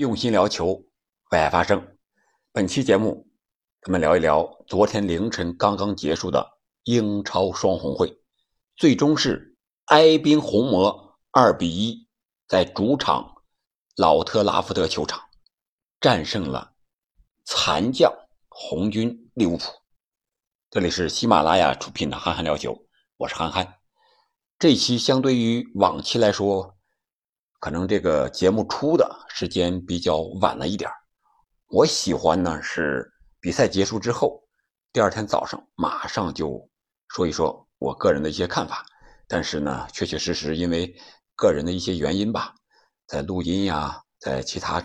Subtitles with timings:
[0.00, 0.82] 用心聊球，
[1.30, 1.98] 为爱发声。
[2.52, 3.28] 本期节目，
[3.82, 8.18] 咱们聊一聊昨天凌晨刚刚结束的英超双红会，
[8.78, 9.58] 最终是
[9.88, 12.08] 埃宾红魔二比一
[12.48, 13.42] 在主场
[13.94, 15.20] 老特拉福德球场
[16.00, 16.72] 战胜了
[17.44, 18.10] 残将
[18.48, 19.64] 红军利物浦。
[20.70, 22.86] 这里是喜马拉雅出品的憨憨聊球，
[23.18, 23.74] 我是憨憨。
[24.58, 26.78] 这期相对于往期来说。
[27.60, 30.90] 可能这个节目出的时间比较晚了一点
[31.68, 34.42] 我喜欢呢是比赛结束之后，
[34.92, 36.68] 第二天早上马上就
[37.08, 38.84] 说一说我个人的一些看法。
[39.28, 40.92] 但是呢，确确实实因为
[41.36, 42.52] 个人的一些原因吧，
[43.06, 44.82] 在录音呀，在其他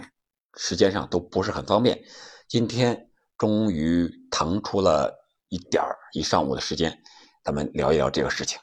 [0.55, 1.99] 时间上都不是很方便。
[2.47, 5.11] 今天终于腾出了
[5.49, 5.83] 一点
[6.13, 6.95] 一上午的时间，
[7.44, 8.59] 咱们聊一聊这个事情。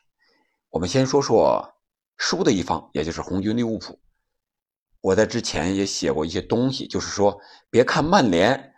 [0.70, 1.71] 我们先说说
[2.24, 4.00] 输的一方，也就是红军利物浦。
[5.00, 7.36] 我在之前也写过一些东西，就是说，
[7.68, 8.72] 别看曼联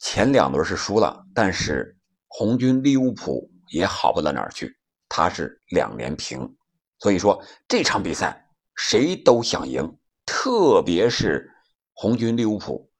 [0.00, 1.94] 前两轮是输了，但是
[2.26, 4.74] 红军利物浦也好不到哪儿去，
[5.10, 6.56] 他是两连平，
[6.98, 11.52] 所以说这场比赛谁都想赢，特别是
[11.92, 12.90] 红军利物浦，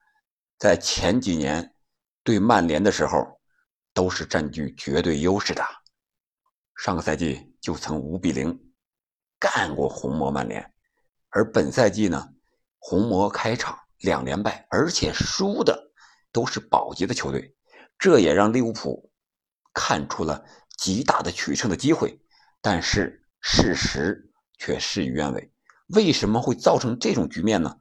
[0.59, 1.75] 在前几年
[2.23, 3.41] 对曼联的时候
[3.95, 5.65] 都是占据绝对优势的，
[6.77, 8.61] 上个赛季就曾五比零
[9.49, 10.73] 干过红魔曼联，
[11.31, 12.29] 而本赛季呢？
[12.79, 15.93] 红魔开场两连败，而且输的
[16.33, 17.55] 都是保级的球队，
[17.97, 19.09] 这也让利物浦
[19.73, 20.45] 看出了
[20.79, 22.21] 极大的取胜的机会。
[22.61, 25.53] 但是事实却事与愿违。
[25.95, 27.77] 为什么会造成这种局面呢？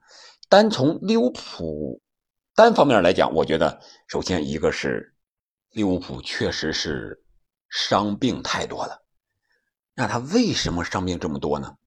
[0.47, 1.99] 单从利物浦
[2.53, 5.15] 单方面来讲，我觉得首先一个是
[5.71, 7.23] 利物浦确实是
[7.69, 9.04] 伤病太多了。
[9.95, 11.77] 那他为什么伤病这么多呢？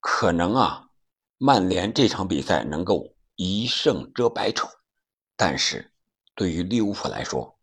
[0.00, 0.88] 可能啊。
[1.44, 4.68] 曼联这场比赛能够一胜遮百丑，
[5.34, 5.92] 但是
[6.36, 7.58] 对于利物浦来说，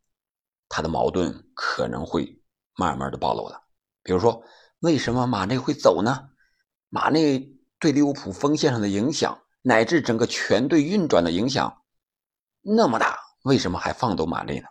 [0.67, 2.43] 他的矛盾可能会
[2.75, 3.63] 慢慢的暴露了。
[4.03, 4.43] 比如说，
[4.79, 6.29] 为什么马内会走呢？
[6.89, 7.39] 马内
[7.79, 11.81] 对利物浦锋线上的影响，乃至整个全队运转的影响
[12.59, 14.67] 那么大，为什么还放走马内呢？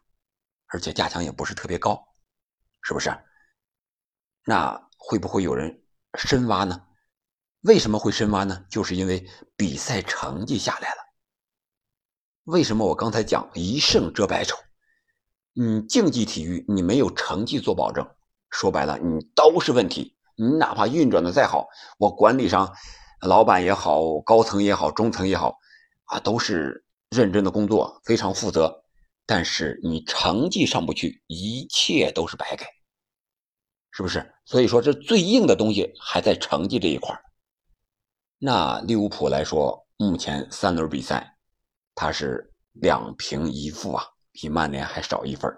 [0.67, 2.07] 而且加强也不是特别高，
[2.83, 3.11] 是不是？
[4.45, 5.83] 那会不会有人
[6.19, 6.83] 深挖呢？
[7.63, 8.67] 为什么会深挖呢？
[8.69, 9.27] 就是因为
[9.57, 10.97] 比赛成绩下来了。
[12.45, 14.57] 为什么我刚才讲一胜遮百丑？
[15.61, 18.09] 嗯，竞技体育你没有成绩做保证，
[18.51, 20.17] 说白了你都是问题。
[20.37, 21.67] 你哪怕运转的再好，
[21.99, 22.73] 我管理上
[23.21, 25.59] 老板也好，高层也好，中层也好，
[26.05, 28.85] 啊，都是认真的工作，非常负责。
[29.27, 32.65] 但是你成绩上不去，一切都是白给，
[33.99, 34.25] 是不是？
[34.45, 37.21] 所以说，这最硬的东西还在成绩这一块
[38.39, 41.37] 那利物浦来说，目前三轮比赛，
[41.97, 45.53] 他是两平一负啊，比曼联还少一分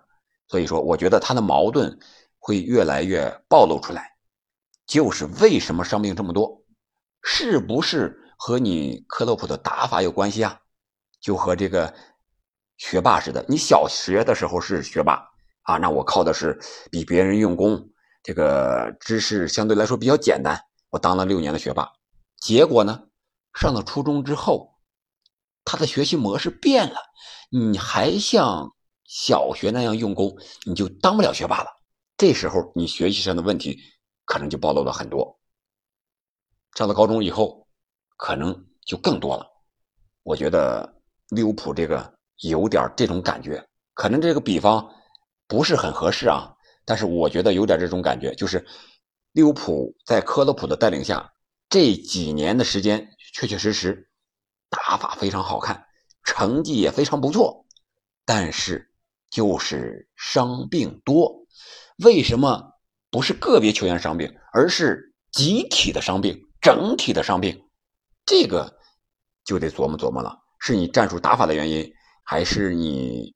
[0.49, 2.01] 所以说，我觉得他的矛盾
[2.39, 4.17] 会越来越暴露出来。
[4.87, 6.65] 就是为什么伤病这么多，
[7.23, 10.59] 是不是和你克洛普的打法有关系啊？
[11.21, 11.93] 就和这个
[12.79, 15.23] 学霸似的，你小学的时候是学霸
[15.65, 16.59] 啊，那我靠的是
[16.91, 17.87] 比别人用功，
[18.23, 20.61] 这个知识相对来说比较简单，
[20.91, 21.91] 我当了六年的学霸。
[22.37, 23.05] 结果呢？
[23.53, 24.75] 上了初中之后，
[25.65, 26.97] 他的学习模式变了。
[27.51, 31.67] 你还像小学那样用功，你就当不了学霸了。
[32.17, 33.79] 这时候你学习上的问题
[34.25, 35.41] 可能就暴露了很多。
[36.77, 37.67] 上了高中以后，
[38.17, 39.47] 可能就更多了。
[40.23, 40.95] 我觉得
[41.31, 44.89] 利物浦这个有点这种感觉，可能这个比方
[45.49, 46.55] 不是很合适啊。
[46.91, 48.67] 但是我觉得有点这种感觉，就是
[49.31, 51.33] 利物浦在科洛普的带领下。
[51.69, 54.11] 这几年的时间，确确实实
[54.69, 55.87] 打法非常好看，
[56.25, 57.65] 成绩也非常不错，
[58.25, 58.91] 但是
[59.31, 61.47] 就是伤病多。
[62.05, 62.73] 为什么
[63.09, 67.69] 不是个别球员伤病，而是集体的伤病、整体的伤病？
[68.27, 68.77] 这个
[69.45, 71.93] 就得琢磨琢磨了：是你战术打法的原因，
[72.25, 73.33] 还是你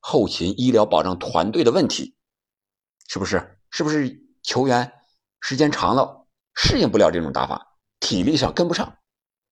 [0.00, 2.16] 后勤医疗保障团队的问题？
[3.08, 3.58] 是不是？
[3.70, 4.90] 是不是球员
[5.40, 7.66] 时间长了适应不了这种打法？
[8.00, 8.96] 体力上跟不上，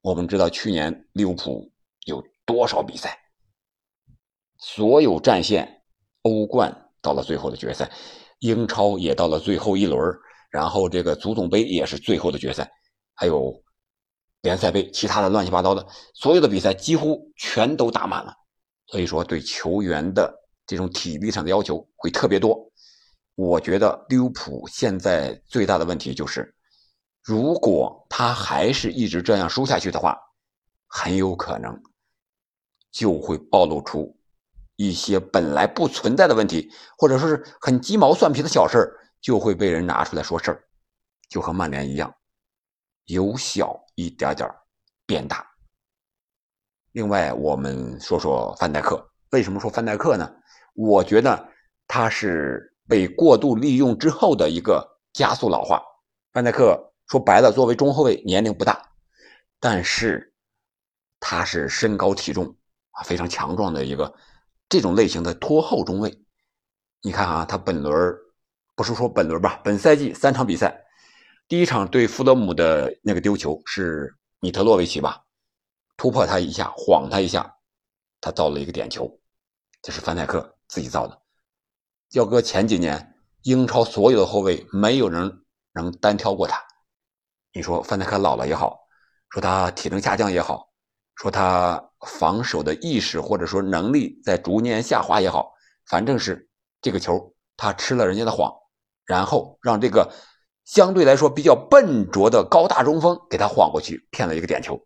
[0.00, 1.72] 我们知道去年利物浦
[2.04, 3.18] 有多少比赛，
[4.58, 5.82] 所有战线，
[6.22, 7.90] 欧冠到了最后的决赛，
[8.38, 10.00] 英超也到了最后一轮，
[10.50, 12.70] 然后这个足总杯也是最后的决赛，
[13.14, 13.62] 还有
[14.42, 18.32] 联赛杯，其他的乱七八糟的，所有的比赛几乎全都打满了，
[18.86, 20.32] 所以说对球员的
[20.66, 22.70] 这种体力上的要求会特别多。
[23.36, 26.52] 我觉得利物浦现在最大的问题就是。
[27.22, 30.16] 如果他还是一直这样输下去的话，
[30.86, 31.76] 很有可能
[32.92, 34.16] 就会暴露出
[34.76, 40.62] 一些本来不存在的问题，或者说是很鸡毛蒜皮的小事儿，就会被人拿出来说事儿，
[41.28, 42.14] 就和曼联一样，
[43.06, 44.48] 由小一点点
[45.04, 45.44] 变大。
[46.92, 49.04] 另外，我们说说范戴克。
[49.30, 50.32] 为什么说范戴克呢？
[50.74, 51.48] 我觉得
[51.88, 55.82] 他是被过度利用之后的一个加速老化。
[56.32, 58.90] 范戴克说白了，作为中后卫，年龄不大，
[59.58, 60.34] 但是
[61.20, 62.56] 他是身高体重
[62.90, 64.14] 啊非常强壮的一个
[64.68, 66.22] 这种类型的拖后中卫。
[67.02, 68.14] 你看啊，他本轮
[68.74, 70.84] 不是说本轮吧，本赛季三场比赛，
[71.48, 75.22] 第一场对富勒姆的那个丢球是米特洛维奇吧？
[75.96, 77.54] 突破他一下，晃他一下，
[78.20, 79.18] 他造了一个点球，
[79.80, 81.22] 这是范戴克自己造的。
[82.12, 86.62] 要搁前几年，英超所有的后卫没有人能单挑过他。
[87.52, 88.78] 你说范戴克老了也好，
[89.30, 90.70] 说他体能下降也好，
[91.16, 95.52] 说他防守的意识或者说能力在逐年下滑也好，
[95.86, 96.48] 反正是
[96.80, 98.52] 这个球他吃了人家的谎，
[99.04, 100.12] 然后让这个
[100.64, 104.80] 相对来说比较笨拙的高大中锋给他晃过去，骗了一个点球。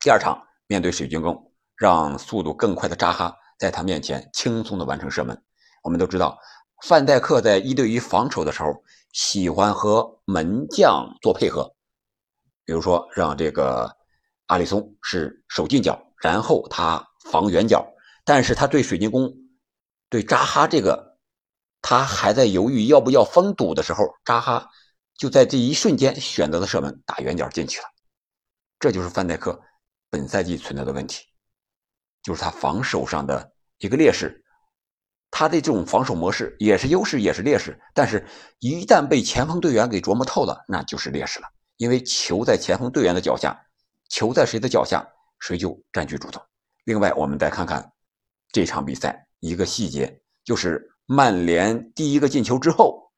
[0.00, 5.40] 第二场面对水晶宫，让速度更快的扎哈在他面前轻松的完成射门。
[5.82, 6.38] 我们都知道，
[6.86, 8.82] 范戴克在一对一防守的时候，
[9.12, 11.74] 喜欢和门将做配合，
[12.64, 13.96] 比如说让这个
[14.46, 17.86] 阿里松是守近角，然后他防远角。
[18.24, 19.34] 但是他对水晶宫、
[20.08, 21.18] 对扎哈这个，
[21.82, 24.68] 他还在犹豫要不要封堵的时候，扎哈
[25.14, 27.86] 就在这一瞬间选择了射门，打远角进去了。
[28.78, 29.60] 这就是范戴克。
[30.10, 31.24] 本赛季存在的问题，
[32.20, 34.44] 就是他防守上的一个劣势。
[35.30, 37.80] 他的这种防守模式也是优势，也是劣势。
[37.94, 38.26] 但是，
[38.58, 41.48] 一旦被前锋队员给琢磨透了，那就是劣势了。
[41.76, 43.58] 因为球在前锋队员的脚下，
[44.08, 45.06] 球在谁的脚下，
[45.38, 46.42] 谁就占据主动。
[46.84, 47.92] 另外，我们再看看
[48.52, 53.10] 这场比赛一个细节，就是曼联第一个进球之后，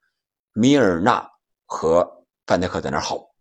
[0.53, 1.29] 米尔纳
[1.67, 3.35] 和范戴克在那吼，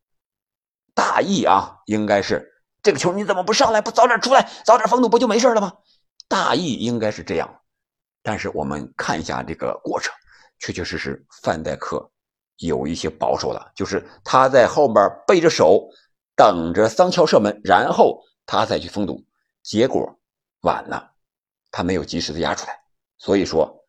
[0.95, 2.47] 大意啊，应该是。
[2.81, 3.79] 这个球你怎么不上来？
[3.79, 5.73] 不早点出来，早点封堵，不就没事了吗？
[6.27, 7.60] 大意应该是这样，
[8.23, 10.13] 但是我们看一下这个过程，
[10.59, 12.09] 确确实实范戴克
[12.57, 15.89] 有一些保守了，就是他在后面背着手
[16.35, 19.23] 等着桑乔射门，然后他再去封堵，
[19.63, 20.19] 结果
[20.62, 21.12] 晚了，
[21.71, 22.79] 他没有及时的压出来。
[23.18, 23.85] 所以说，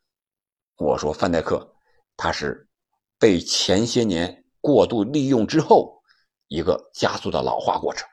[0.76, 1.75] 我说范戴克
[2.17, 2.69] 他是
[3.19, 6.02] 被前些年过度利用之后
[6.49, 8.08] 一个加速的老化过程。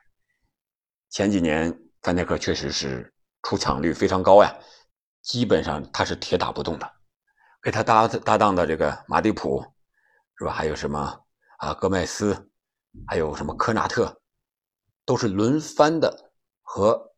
[1.10, 3.12] 前几年范戴克确实是
[3.42, 4.56] 出场率非常高呀，
[5.22, 6.92] 基本上他是铁打不动的，
[7.62, 9.62] 给他搭搭档的这个马蒂普，
[10.38, 10.52] 是吧？
[10.52, 11.24] 还有什么
[11.58, 11.74] 啊？
[11.74, 12.50] 戈麦斯，
[13.06, 14.20] 还有什么科纳特，
[15.04, 16.32] 都是轮番的
[16.62, 17.12] 和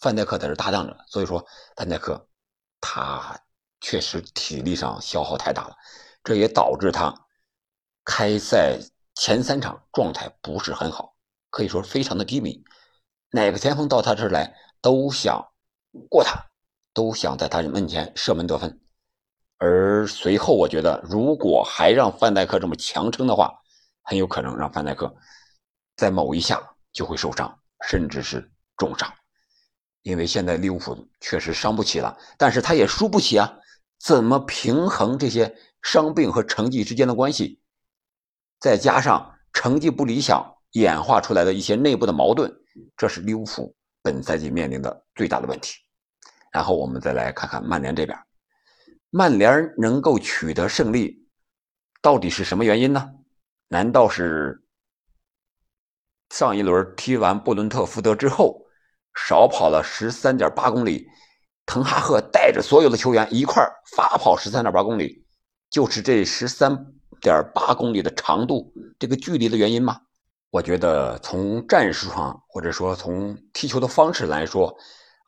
[0.00, 0.96] 范戴克在这搭档着。
[1.06, 1.44] 所以说，
[1.76, 2.28] 范戴克
[2.80, 3.38] 他
[3.80, 5.76] 确实体力上消耗太大了，
[6.24, 7.14] 这也导致他
[8.04, 8.78] 开赛
[9.14, 11.14] 前三场状态不是很好，
[11.50, 12.64] 可以说非常的低迷。
[13.30, 15.52] 哪个前锋到他这儿来都想
[16.08, 16.47] 过他，
[16.98, 18.80] 都想在他门前射门得分。
[19.58, 23.54] 而随后，我觉得如果还让范戴克这么强撑的话，
[24.02, 25.14] 很有可能让范戴克
[25.96, 26.60] 在某一下
[26.92, 27.56] 就会受伤，
[27.86, 29.08] 甚至是重伤。
[30.02, 33.58] 因为现在利物浦确实伤不起了，但是他也输不起啊！
[34.00, 37.60] 怎么平衡这些伤病和成绩之间的关系？
[38.58, 42.52] 再加上成绩不理想演化出来的一些内部的矛盾。
[42.96, 45.74] 这是利物浦本赛季面临的最大的问题。
[46.52, 48.18] 然后我们再来看看曼联这边，
[49.10, 51.26] 曼联能够取得胜利，
[52.00, 53.10] 到底是什么原因呢？
[53.68, 54.62] 难道是
[56.30, 58.62] 上一轮踢完布伦特福德之后，
[59.14, 61.06] 少跑了十三点八公里，
[61.66, 65.24] 滕哈赫带着所有的球员一块儿罚跑十三点八公里，
[65.70, 66.86] 就是这十三
[67.20, 70.00] 点八公里的长度这个距离的原因吗？
[70.50, 74.74] 我觉得从战术上，或者说从踢球的方式来说，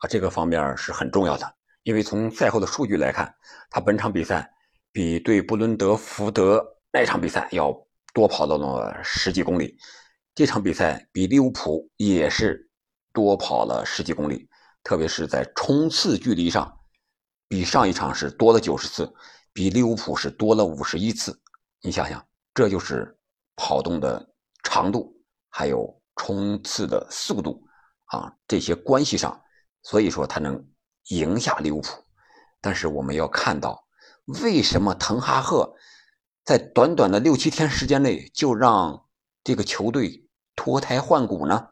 [0.01, 1.55] 啊，这个方面是很重要的。
[1.83, 3.33] 因为从赛后的数据来看，
[3.69, 4.51] 他本场比赛
[4.91, 7.73] 比对布伦德福德那场比赛要
[8.13, 9.77] 多跑到了十几公里，
[10.35, 12.69] 这场比赛比利物浦也是
[13.13, 14.47] 多跑了十几公里，
[14.83, 16.71] 特别是在冲刺距离上，
[17.47, 19.11] 比上一场是多了九十次，
[19.53, 21.41] 比利物浦是多了五十一次。
[21.81, 23.17] 你想想，这就是
[23.55, 24.27] 跑动的。
[24.63, 25.11] 长度
[25.49, 27.67] 还有冲刺的速度
[28.05, 29.41] 啊，这些关系上，
[29.83, 30.67] 所以说他能
[31.09, 31.89] 赢下利物浦。
[32.59, 33.83] 但是我们要看到，
[34.41, 35.75] 为什么滕哈赫
[36.45, 39.05] 在短短的六七天时间内就让
[39.43, 41.67] 这个球队脱胎换骨呢？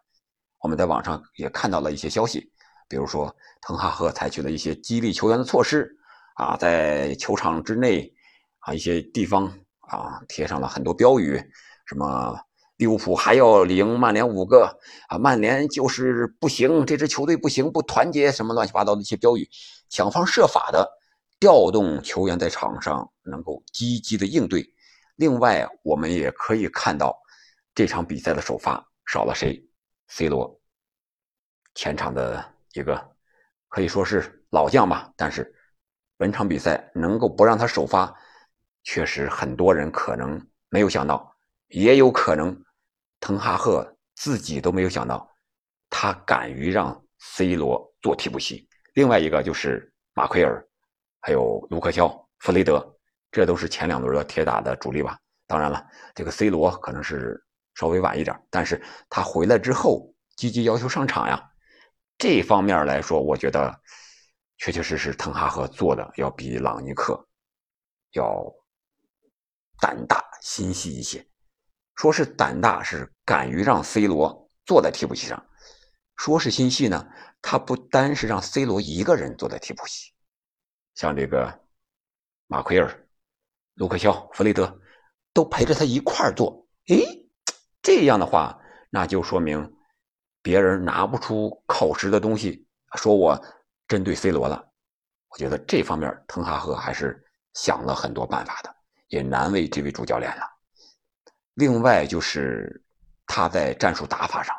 [0.59, 2.51] 我们在网上也看到了一些消息，
[2.87, 5.89] 比如说滕哈赫采取了一些激励球员的措施
[6.35, 8.11] 啊，在球场之内
[8.59, 9.45] 啊一些地方
[9.81, 11.39] 啊贴上了很多标语，
[11.85, 12.35] 什么
[12.79, 19.45] 利物浦还要赢曼联五个啊，曼联就是不行，这支球队不行，不团结，什么乱七八糟的一些标语，
[19.89, 20.89] 想方设法的
[21.41, 24.65] 调动球员在场上能够积极的应对。
[25.17, 27.13] 另外，我们也可以看到
[27.75, 29.61] 这场比赛的首发少了谁
[30.07, 30.57] ？C 罗。
[31.75, 32.97] 前场的一个
[33.67, 35.53] 可以说是老将吧，但是
[36.15, 38.15] 本场比赛能够不让他首发，
[38.83, 41.35] 确实很多人可能没有想到，
[41.67, 42.57] 也有可能
[43.19, 45.29] 滕哈赫自己都没有想到，
[45.89, 48.67] 他敢于让 C 罗做替补席。
[48.93, 50.65] 另外一个就是马奎尔，
[51.21, 52.07] 还有卢克肖、
[52.39, 52.97] 弗雷德，
[53.31, 55.17] 这都是前两轮的铁打的主力吧。
[55.47, 57.43] 当然了，这个 C 罗可能是
[57.75, 61.43] 稍微晚一点，但是他回来之后积极要求上场呀。
[62.17, 63.81] 这方面来说，我觉得
[64.57, 67.27] 确确实实滕哈赫做的要比朗尼克
[68.11, 68.53] 要
[69.79, 71.25] 胆大心细一些。
[71.99, 75.37] 说是胆大，是敢于让 C 罗坐在替补席上；
[76.15, 77.05] 说是心细呢，
[77.41, 80.13] 他不单是让 C 罗一个人坐在替补席，
[80.95, 81.59] 像这个
[82.47, 83.05] 马奎尔、
[83.73, 84.79] 卢克肖、弗雷德
[85.33, 86.65] 都陪着他一块儿坐。
[86.87, 87.29] 诶，
[87.81, 88.57] 这样的话，
[88.89, 89.75] 那就说明。
[90.41, 92.65] 别人拿不出口实的东西，
[92.95, 93.37] 说我
[93.89, 94.65] 针对 C 罗了。
[95.27, 97.21] 我觉得这方面滕哈赫还是
[97.55, 98.73] 想了很多办法的，
[99.09, 100.43] 也难为这位主教练了。
[101.59, 102.81] 另外就是
[103.27, 104.55] 他在战术打法上，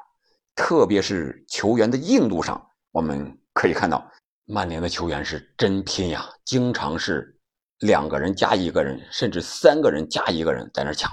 [0.54, 4.06] 特别是球员的硬度上，我们可以看到
[4.44, 7.34] 曼联的球员是真拼呀，经常是
[7.78, 11.10] 两个人加一个人，甚至三个人加一个人在那抢。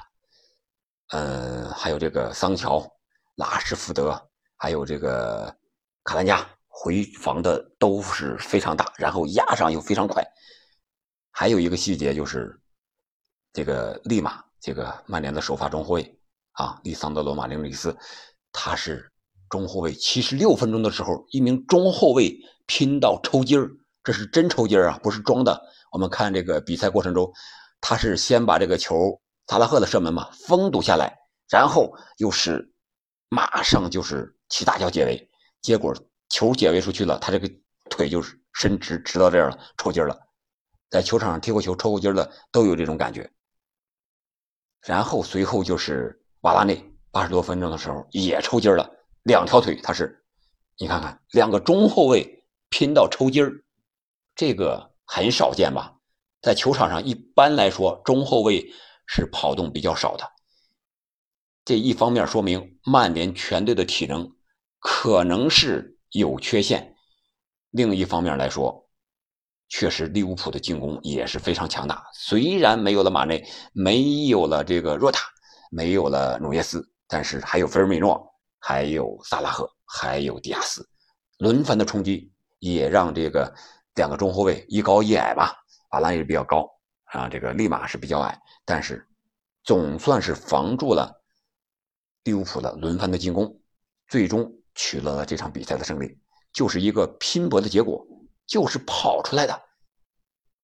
[1.11, 2.85] 呃，还有这个桑乔、
[3.35, 4.21] 拉什福德。
[4.59, 5.55] 还有这个
[6.03, 10.25] 卡兰加回防的都是非常大，然后压上又非常快。
[11.29, 12.59] 还有一个细节就是，
[13.53, 16.19] 这个利马，这个曼联的首发中后卫
[16.53, 17.95] 啊，利桑德罗马林里斯，
[18.51, 19.11] 他是
[19.49, 23.69] 中后卫，七十六分钟的时候，一名中后卫拼到抽筋儿，
[24.03, 25.61] 这是真抽筋儿啊，不是装的。
[25.91, 27.31] 我们看这个比赛过程中，
[27.81, 31.17] 他是先把这个球萨拉赫的射门嘛封堵下来，
[31.49, 32.73] 然后又是
[33.29, 34.33] 马上就是。
[34.49, 35.29] 起大脚解围，
[35.61, 35.93] 结果
[36.29, 37.51] 球解围出去了，他这个
[37.89, 40.17] 腿就是伸直，直到这儿了，抽筋了。
[40.89, 43.29] 在球场上踢过球、抽过筋的都有这种感觉。
[44.81, 48.89] 然后随后就是瓦拉内，八十多分钟的时候也抽筋了，
[49.23, 50.23] 两条腿他是，
[50.77, 53.45] 你看看两个中后卫拼到抽筋，
[54.35, 55.95] 这个很少见吧？
[56.41, 58.73] 在球场上一般来说，中后卫
[59.05, 60.29] 是跑动比较少的。
[61.65, 64.31] 这一方面说明曼联全队的体能。
[64.79, 66.95] 可能是有缺陷，
[67.71, 68.86] 另一方面来说，
[69.69, 72.03] 确实利物浦的进攻也是非常强大。
[72.13, 75.27] 虽然没有了马内，没有了这个若塔，
[75.71, 78.25] 没有了努涅斯，但是还有菲尔米诺，
[78.59, 80.87] 还有萨拉赫，还有迪亚斯，
[81.37, 83.53] 轮番的冲击也让这个
[83.95, 85.53] 两个中后卫一高一矮吧，
[85.89, 86.69] 阿兰也比较高
[87.13, 89.07] 啊，这个利马是比较矮，但是
[89.63, 91.21] 总算是防住了
[92.23, 93.59] 利物浦的轮番的进攻，
[94.07, 94.53] 最终。
[94.79, 96.19] 取得了这场比赛的胜利，
[96.53, 98.05] 就是一个拼搏的结果，
[98.47, 99.61] 就是跑出来的。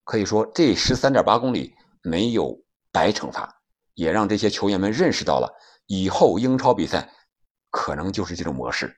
[0.02, 2.58] 可以说，这十三点八公里没有
[2.90, 3.62] 白惩罚，
[3.94, 5.54] 也让这些球员们认识到了
[5.86, 7.08] 以后英超比赛
[7.70, 8.94] 可能就是这种模式。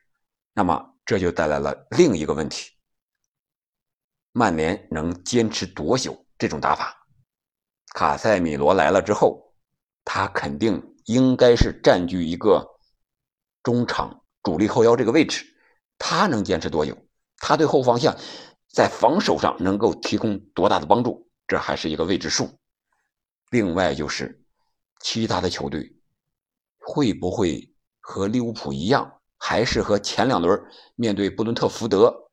[0.53, 2.71] 那么，这就带来了另一个问题：
[4.31, 6.93] 曼联能坚持多久这种打法？
[7.93, 9.53] 卡塞米罗来了之后，
[10.03, 12.67] 他肯定应该是占据一个
[13.63, 14.23] 中场。
[14.43, 15.45] 主力后腰这个位置，
[15.97, 16.97] 他能坚持多久？
[17.37, 18.15] 他对后防线
[18.77, 21.27] 在防守上能够提供多大的帮助？
[21.47, 22.47] 这还是一个未知数。
[23.49, 24.45] 另外就是
[24.99, 25.95] 其他的球队
[26.77, 32.29] 会不会和利物浦一样，还是和前两轮面对布伦特福德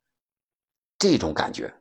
[0.98, 1.74] 这种感觉？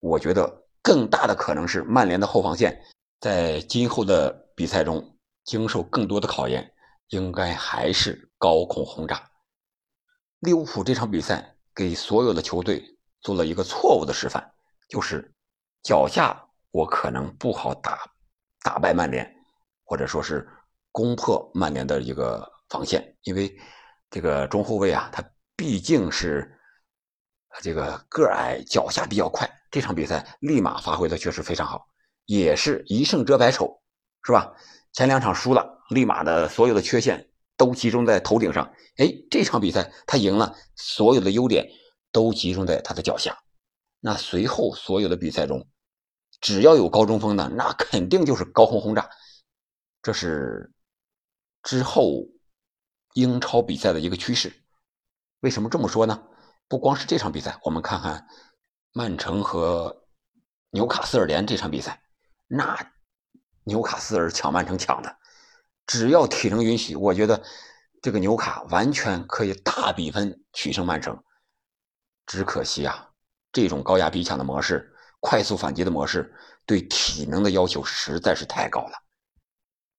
[0.00, 2.84] 我觉得更大的可能是曼联的后防线
[3.20, 6.74] 在今后的比赛中经受更多的考验，
[7.10, 9.30] 应该还是高空轰炸。
[10.40, 12.93] 利物浦这场比赛给所有的球队
[13.24, 14.48] 做了一个错误的示范，
[14.88, 15.34] 就是
[15.82, 16.40] 脚下
[16.70, 17.98] 我可能不好打
[18.62, 19.28] 打败曼联，
[19.82, 20.48] 或者说是
[20.92, 23.52] 攻破曼联的一个防线，因为
[24.08, 25.20] 这个中后卫啊，他
[25.56, 26.56] 毕竟是
[27.60, 29.50] 这个个矮，脚下比较快。
[29.72, 31.88] 这场比赛立马发挥的确实非常好，
[32.26, 33.82] 也是一胜遮百丑，
[34.22, 34.54] 是吧？
[34.92, 37.28] 前两场输了，立马的所有的缺陷。
[37.56, 41.64] 都集中在头顶上，哎，这场比赛他赢了，所有的优点
[42.14, 43.36] 都集中在他的脚下。
[43.98, 45.66] 那随后所有的比赛中，
[46.40, 49.10] 只要有高中锋的，那肯定就是高空轰炸。
[50.00, 50.72] 这是
[51.64, 52.22] 之后
[53.14, 54.52] 英超比赛的一个趋势。
[55.40, 56.22] 为什么这么说呢？
[56.68, 58.26] 不光是这场比赛，我们看看
[58.92, 60.04] 曼城和
[60.70, 62.00] 纽卡斯尔联这场比赛，
[62.46, 62.92] 那
[63.64, 65.16] 纽卡斯尔抢曼城抢的，
[65.86, 67.42] 只要体能允许，我觉得
[68.00, 71.20] 这个纽卡完全可以大比分取胜曼城。
[72.26, 73.10] 只可惜啊。
[73.52, 76.34] 这种高压逼抢的模式，快速反击的模式，
[76.66, 78.92] 对体能的要求实在是太高了。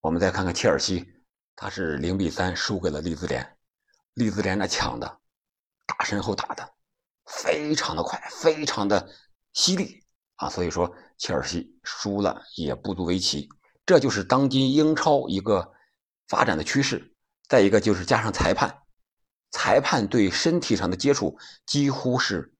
[0.01, 1.05] 我们再看看切尔西，
[1.55, 3.57] 他是零比三输给了利兹联，
[4.13, 5.19] 利兹联那抢的，
[5.85, 6.69] 打身后打的，
[7.25, 9.09] 非常的快，非常的
[9.53, 10.03] 犀利
[10.35, 10.49] 啊！
[10.49, 13.47] 所以说切尔西输了也不足为奇，
[13.85, 15.73] 这就是当今英超一个
[16.27, 17.13] 发展的趋势。
[17.47, 18.75] 再一个就是加上裁判，
[19.55, 22.51] 裁判对身体上的接触几乎是。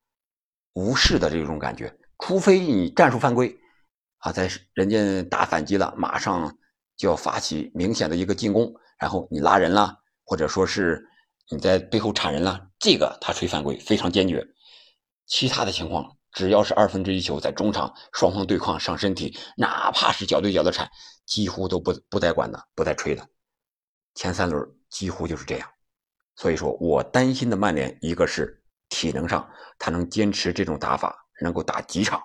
[0.78, 3.58] 无视的这种感觉，除非你战术犯规，
[4.18, 6.54] 啊，在人家打反击了，马上
[6.98, 11.02] 就要发起明显的一个进攻，然后你拉人了，或者说是
[11.50, 14.46] 你在背后铲人了，这个他吹犯规，非常坚决。
[15.26, 20.92] 其他的情况，只要是二分之一球在中场双方对抗上身体，哪怕是脚对脚的铲，
[21.26, 23.26] 几乎都不不带管的，不带吹的。
[24.14, 25.70] 前三轮几乎就是这样，
[26.36, 28.62] 所以说我担心的曼联，一个是。
[28.88, 29.50] 体能上，
[29.80, 32.22] 他能坚持这种打法，能够打几场。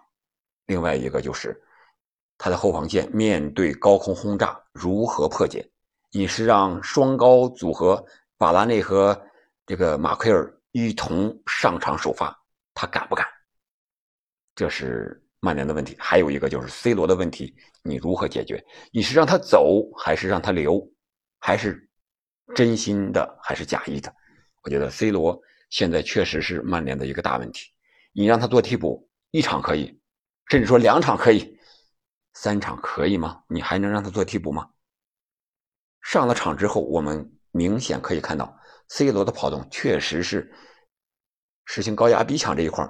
[0.66, 1.58] 另外一个就是
[2.36, 5.68] 他的后防线面对高空轰炸如何破解？
[6.12, 8.04] 你是让双高组合
[8.38, 9.20] 瓦拉内和
[9.66, 12.38] 这个马奎尔一同上场首发，
[12.74, 13.26] 他敢不敢？
[14.54, 15.96] 这是曼联的问题。
[15.98, 18.62] 还有一个就是 C 罗的问题，你如何解决？
[18.92, 20.86] 你是让他走，还是让他留？
[21.40, 21.88] 还是
[22.54, 24.14] 真心的，还是假意的？
[24.62, 25.40] 我觉得 C 罗。
[25.70, 27.70] 现在确实是曼联的一个大问题。
[28.10, 30.00] 你让他做替补，一场可以，
[30.48, 31.56] 甚至说两场可以，
[32.34, 33.44] 三场可以吗？
[33.48, 34.68] 你还能让他做替补吗？
[36.02, 38.52] 上了场之后，我们明显可以看到
[38.88, 40.52] ，C 罗的跑动确实是
[41.66, 42.84] 实行高压逼抢这一块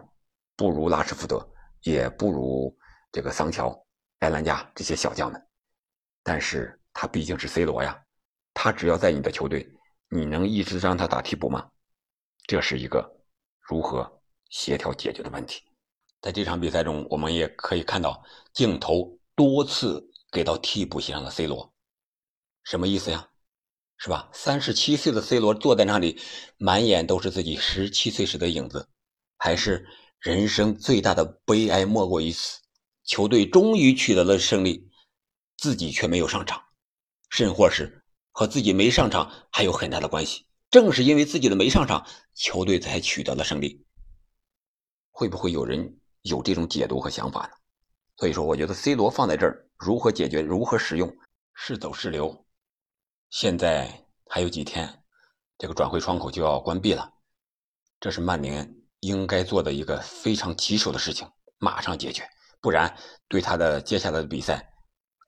[0.56, 1.46] 不如拉什福德，
[1.82, 2.74] 也不如
[3.12, 3.78] 这个桑乔、
[4.20, 5.46] 埃兰加这些小将们。
[6.22, 8.02] 但是他毕竟是 C 罗呀，
[8.54, 9.68] 他只要在你的球队，
[10.08, 11.70] 你能一直让他打替补吗？
[12.46, 13.20] 这是一个
[13.60, 15.62] 如何协调解决的问题。
[16.20, 21.72] 在这场比赛中，我们也可以看到镜头多次给到替补席上的 C 罗，
[22.64, 23.26] 什么意思呀？
[23.96, 24.30] 是吧？
[24.32, 26.18] 三十七岁的 C 罗坐在那里，
[26.56, 28.88] 满眼都是自己十七岁时的影子，
[29.36, 29.86] 还是
[30.18, 32.60] 人生最大的悲哀莫过于此。
[33.04, 34.90] 球队终于取得了胜利，
[35.56, 36.62] 自己却没有上场，
[37.28, 37.99] 甚或是
[38.40, 40.46] 和自己没上场还有很大的关系。
[40.70, 43.84] 正是因为自己的没上场，球队才取得了胜利。
[45.10, 47.50] 会不会有人有这种解读和想法呢？
[48.16, 51.14] 所以说，我觉得 C 罗放在这儿，如何解决，如何使用，
[51.52, 52.46] 是走是留？
[53.28, 55.02] 现在还有几天，
[55.58, 57.12] 这个转会窗口就要关闭了，
[58.00, 62.26] 这是曼联应该做的一个非常棘手的事情，马上解决，
[62.62, 62.96] 不然
[63.28, 64.72] 对他的接下来的比赛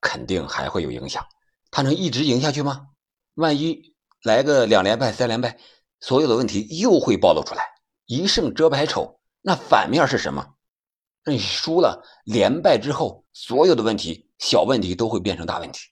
[0.01, 1.23] 肯定还会有影响。
[1.69, 2.87] 他能一直赢下去吗？
[3.35, 3.93] 万一……
[4.23, 5.59] 来个两连败、三连败，
[5.99, 7.73] 所有的问题又会暴露出来。
[8.05, 10.55] 一胜遮百丑，那反面是什么？
[11.25, 15.89] 那你输了，连败之后，所有的问题、小问题都会变成大问题，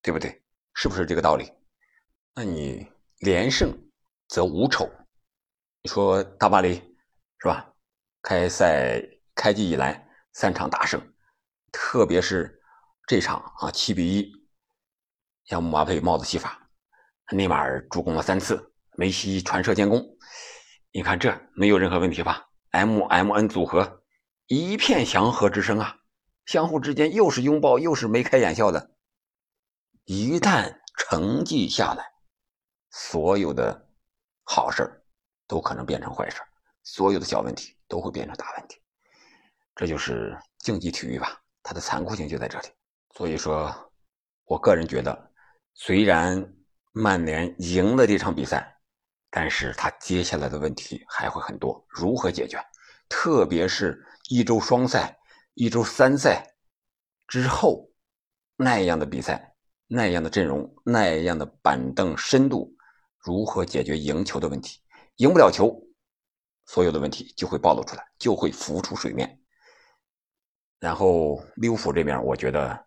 [0.00, 0.42] 对不对？
[0.72, 1.52] 是不是这个道理？
[2.34, 2.86] 那你
[3.18, 3.70] 连胜
[4.28, 4.88] 则无丑。
[5.82, 6.74] 你说大巴黎
[7.38, 7.70] 是吧？
[8.22, 8.98] 开赛
[9.34, 10.98] 开季以来三场大胜，
[11.70, 12.58] 特别是
[13.06, 14.32] 这场啊，七比一，
[15.46, 16.63] 让姆巴佩帽子戏法。
[17.32, 20.04] 内马尔助攻了三次，梅西传射建功，
[20.92, 24.02] 你看这没有任何问题吧？M M N 组合
[24.46, 25.96] 一片祥和之声啊，
[26.44, 28.90] 相互之间又是拥抱又是眉开眼笑的。
[30.04, 32.04] 一旦成绩下来，
[32.90, 33.88] 所有的
[34.42, 35.02] 好事
[35.46, 36.42] 都可能变成坏事
[36.82, 38.76] 所有的小问题都会变成大问题。
[39.74, 42.68] 这就是竞技体育吧，它的残酷性就在这里。
[43.16, 43.74] 所以说，
[44.44, 45.32] 我个人觉得，
[45.72, 46.54] 虽然。
[46.96, 48.78] 曼联赢了这场比赛，
[49.28, 52.56] 但是他接下来的问题还会很多，如何解决？
[53.08, 55.18] 特别是一周双赛、
[55.54, 56.54] 一周三赛
[57.26, 57.90] 之后
[58.56, 59.56] 那样的比赛、
[59.88, 62.72] 那样的阵容、那样的板凳深度，
[63.18, 64.80] 如何解决赢球的问题？
[65.16, 65.76] 赢不了球，
[66.66, 69.40] 所有的问题就会暴露出来，就会浮出水面。
[70.78, 72.86] 然后利物浦这边，我觉得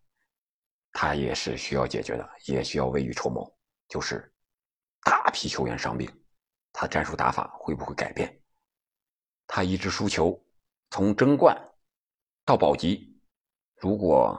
[0.93, 3.56] 他也是需要解决的，也需要未雨绸缪。
[3.88, 4.34] 就是
[5.04, 6.10] 大批球员伤病，
[6.73, 8.41] 他战术打法会不会改变？
[9.45, 10.38] 他一直输球，
[10.89, 11.58] 从争冠
[12.43, 13.19] 到保级，
[13.78, 14.38] 如果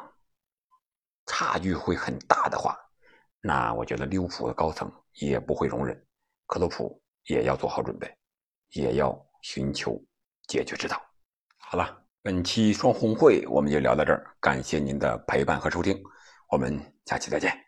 [1.26, 2.78] 差距会很大的话，
[3.40, 6.06] 那我觉得利物浦的高层也不会容忍，
[6.46, 8.14] 克洛普也要做好准备，
[8.70, 9.98] 也要寻求
[10.46, 11.00] 解决之道。
[11.56, 16.02] 好了，本期双红会我们就聊到这儿，感谢您的陪伴和收听，
[16.50, 17.67] 我们下期再见。